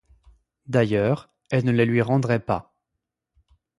[0.65, 2.73] D’ailleurs, elle ne les lui rendrait pas.